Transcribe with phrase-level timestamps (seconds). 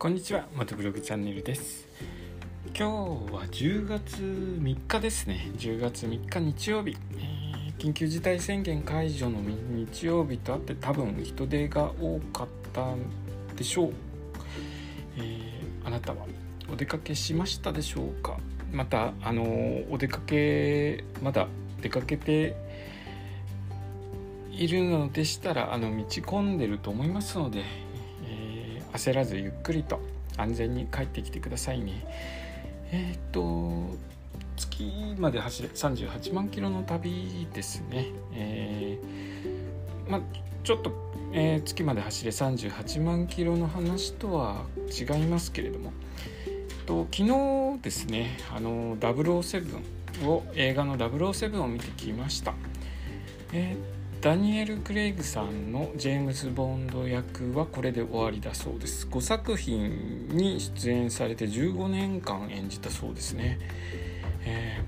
[0.00, 1.86] こんにちは元ブログチャンネルです。
[2.68, 5.50] 今日は10月3日ですね。
[5.58, 12.94] 10月3日日曜日、えー、緊急事態宣言解除の日曜日とあって多分人出が多かった
[13.54, 13.92] でしょう、
[15.18, 16.24] えー、あなたは
[16.72, 18.38] お出かけしましたでしょうか？
[18.72, 19.42] またあの
[19.90, 21.46] お出かけまだ
[21.82, 22.56] 出かけて
[24.50, 27.89] いるのでしたらあの道混んでると思いますので
[29.00, 29.98] 焦らずゆっくりと
[30.36, 32.04] 安全に帰ってきてくださいね。
[32.92, 33.96] えっ、と
[34.56, 38.08] 月まで走れ38万キロの旅ですね。
[38.34, 40.20] えー、ま
[40.62, 40.92] ちょっと、
[41.32, 45.92] えー、月まで走れ38万キロの話とは違いますけれども。
[46.84, 52.52] と昨日ですねあの007を映画の007を見てきました。
[53.54, 59.08] えーダニエル・クレイグさんのジェームズ・ボンド役はこれで終わりだそうです。
[59.10, 63.58] 5作品に出演されて15年間演じたそうですね、
[64.44, 64.78] え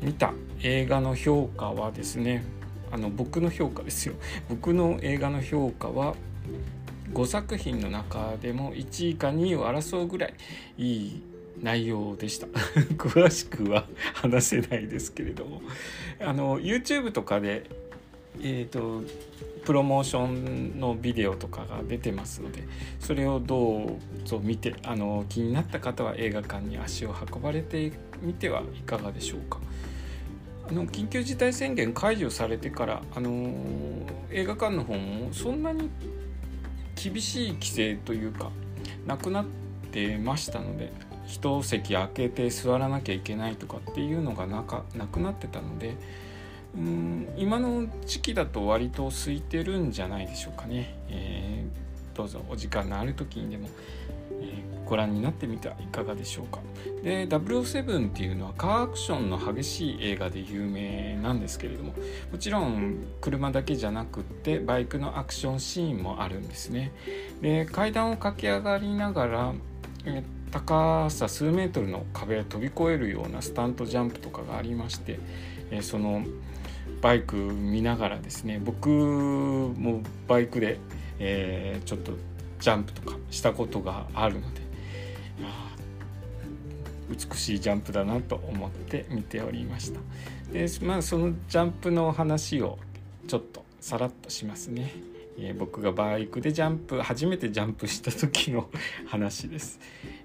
[0.00, 2.44] ー、見た映画の評価はですね
[2.92, 4.14] あの僕の評価ですよ。
[4.48, 6.14] 僕の映画の評価は
[7.12, 10.34] 5作品の中でも1位か2位を争うぐらい
[10.78, 11.22] いい
[11.60, 12.46] 内容でした。
[12.94, 15.60] 詳しくは話せないですけれども。
[16.20, 17.68] あの YouTube とかで
[18.42, 19.02] えーと、
[19.64, 22.64] プロモーションのビデオとかが出てますので
[23.00, 29.58] それをどうぞ見てあの気になった方は映画館に足を運ばれてみてはいかがでしょうか。
[30.68, 33.52] あの緊急事態宣言解除されてから、あの
[34.32, 35.88] 映画館の方もそんなに
[37.00, 38.50] 厳しい規制というか
[39.06, 39.46] なくなっ
[39.92, 40.92] てましたので
[41.28, 45.94] 一席空けて座らなきゃいけないとかっていうのがなかなくなってたので。
[46.76, 53.68] うん今の時期だと割と空いてるんじゃないでしょうかね、えー、どうぞお時間のある時にでも、
[54.40, 56.60] えー、ご覧になってみてはいかがでしょうか。
[57.02, 61.94] で007っていうのはカーアクションの激しい映画で有名なんですけれども
[62.32, 66.92] もちろん車だけじゃなくってバイクのアクションシーンもあるんですね。
[67.40, 69.54] で階段を駆け上がりながら、
[70.04, 75.18] え高さ数メートルの壁を飛び越えるようなスタントジャンプとかがありまして、
[75.70, 76.24] えその
[77.06, 80.80] バイク見ながらですね僕もバイクで、
[81.20, 82.10] えー、ちょっと
[82.58, 84.60] ジャンプとかしたことがあるので
[87.08, 90.00] 美しいジャンプだなと思って見ておりました。
[90.52, 92.76] でまあそのジャンプの話を
[93.28, 94.92] ちょっとさらっとしますね、
[95.38, 98.68] えー、僕がバイクでジャンプ初めてジャンプした時の
[99.06, 99.78] 話です、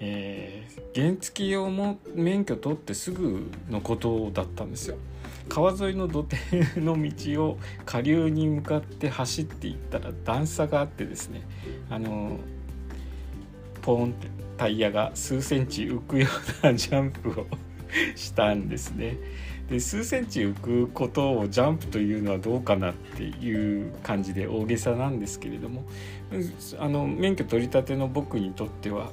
[0.00, 4.96] えー、原付用も免許取ってすぐのことだったんですよ
[5.48, 6.36] 川沿いの土手
[6.80, 11.42] の道を下流に向かって走っていったら段差があってですね
[11.90, 12.38] あの
[13.82, 16.26] ポーンってタイヤが数センチ浮くよ
[16.62, 17.46] うなジャンプを
[18.14, 19.16] したんですね。
[19.68, 25.84] で数センチ浮くことをジャンプというのはどうかなっていう感じで大げさなんですけれども
[26.78, 29.10] あの免許取り立ての僕にとっては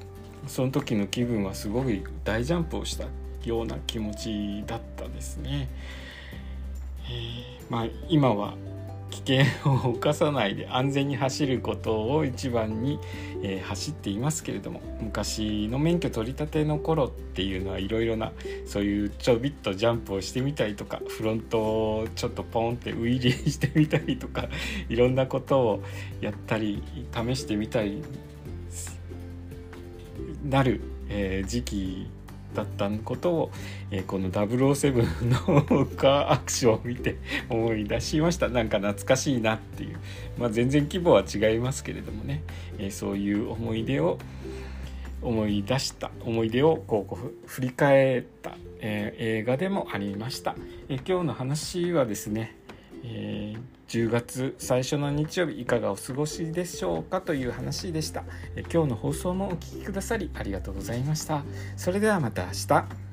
[0.48, 3.06] その時の気分はすごい大ジャンプをした
[3.46, 5.70] ような気持ちだったですね。
[7.10, 8.56] えまあ、今は
[9.12, 13.00] 危険を冒さないで安全に走ることを一番に、
[13.44, 18.32] えー、走っていますけれども昔の免許取り立ての頃っていうのはいろいろな
[18.66, 24.48] そういうちょびっとジャンプをしてみたりとかフロントをちょっとポンってウィリーしてみたりとか
[24.90, 25.84] いろんなことを
[26.22, 26.82] やったり
[27.14, 28.02] 試してみたり
[30.44, 32.08] なる、えー、時期
[32.54, 33.52] だったことを、
[33.92, 37.18] えー、この007のカーアクションを見て
[37.50, 38.50] 思い出しました。
[38.50, 39.98] なんか懐かしいなっていう、
[40.38, 42.44] まあ、全然規模は違いますけれどもね、
[42.78, 44.18] えー、そういう思い出を
[45.22, 50.56] 思い出した思い出をこう振り返った、えー、映画でもありました、
[50.90, 52.58] え今日の話はですね
[53.04, 58.24] えー、10月最初の日曜日いかがお過ごしでしょうかという話でした、
[58.56, 61.44] え今日の放送もお聴きくださりありがとうございました。
[61.76, 63.11] それではまた明日。